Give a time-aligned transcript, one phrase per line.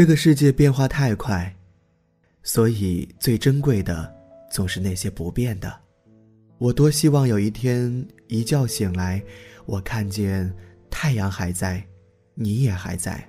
[0.00, 1.54] 这个世界变化太快，
[2.42, 4.10] 所以最珍贵的
[4.50, 5.78] 总是那些不变的。
[6.56, 9.22] 我多希望有一天一觉醒来，
[9.66, 10.50] 我看见
[10.90, 11.86] 太阳还在，
[12.32, 13.22] 你也还在，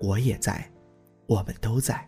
[0.00, 0.68] 我也在，
[1.28, 2.04] 我们都在。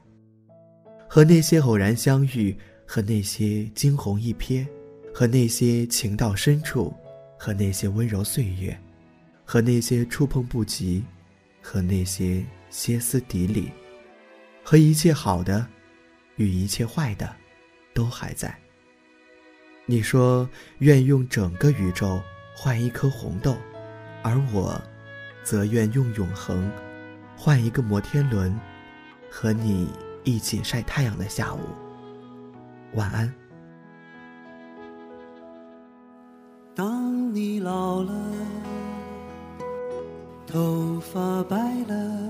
[1.09, 4.67] 和那些偶然相遇，和那些惊鸿一瞥，
[5.15, 6.93] 和那些情到深处，
[7.39, 8.77] 和那些温柔岁月，
[9.45, 11.05] 和那些触碰不及，
[11.63, 13.71] 和那些歇斯底里。
[14.71, 15.67] 和一切好的，
[16.37, 17.29] 与一切坏的，
[17.93, 18.57] 都还在。
[19.85, 20.49] 你说
[20.79, 22.23] 愿用整个宇宙
[22.55, 23.57] 换一颗红豆，
[24.23, 24.81] 而我，
[25.43, 26.71] 则愿用永恒
[27.37, 28.57] 换一个摩天轮，
[29.29, 29.89] 和你
[30.23, 31.59] 一起晒太阳的下午。
[32.95, 33.35] 晚安。
[36.77, 38.15] 当你老了，
[40.47, 41.57] 头发白
[41.89, 42.30] 了。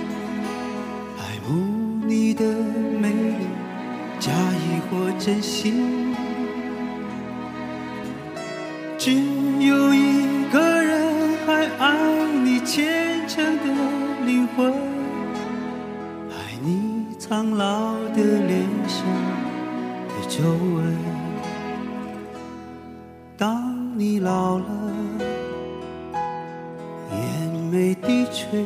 [2.41, 2.47] 的
[2.99, 3.45] 美丽，
[4.19, 6.15] 假意或真心，
[8.97, 9.11] 只
[9.59, 11.93] 有一个人还爱
[12.43, 13.65] 你虔诚的
[14.25, 14.73] 灵魂，
[16.31, 19.05] 爱你苍老的脸上
[20.07, 20.97] 的皱纹。
[23.37, 24.65] 当你老了，
[27.11, 28.65] 眼眉低垂。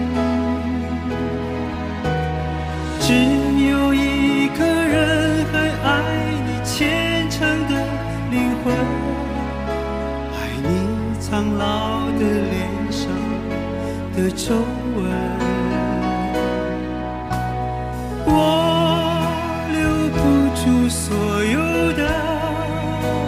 [3.03, 5.89] 只有一个人还爱
[6.45, 7.73] 你虔诚的
[8.29, 8.71] 灵魂，
[10.31, 10.69] 爱你
[11.19, 12.53] 苍老的脸
[12.91, 13.01] 上
[14.15, 14.53] 的皱
[14.95, 14.99] 纹。
[18.27, 18.29] 我
[19.73, 19.81] 留
[20.13, 20.19] 不
[20.55, 21.03] 住所
[21.43, 21.57] 有
[21.93, 21.99] 的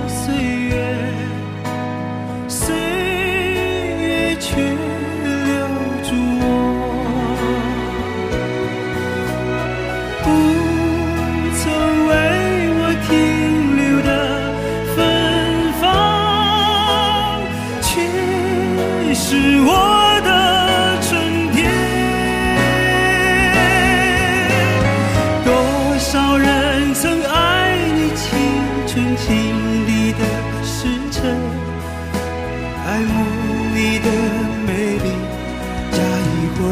[0.08, 0.22] 岁
[0.70, 0.72] 月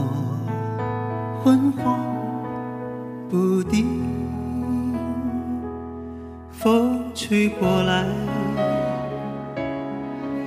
[0.00, 1.98] 我昏黄
[3.28, 3.86] 不定，
[6.50, 8.04] 风吹过来，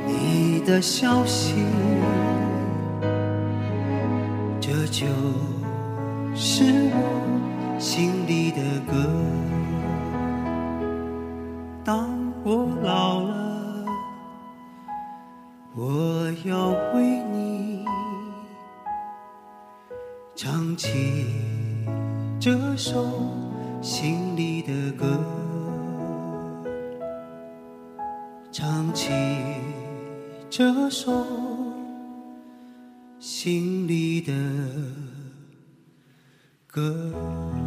[0.06, 1.66] 你的消息，
[4.60, 5.08] 这就
[6.36, 9.10] 是我心里的歌。
[11.84, 12.08] 当
[12.44, 13.86] 我老了，
[15.76, 17.13] 我要为
[20.74, 21.28] 唱起
[22.40, 23.06] 这首
[23.80, 25.24] 心里的歌，
[28.52, 29.12] 唱起
[30.50, 31.12] 这首
[33.20, 34.34] 心里的
[36.66, 37.63] 歌。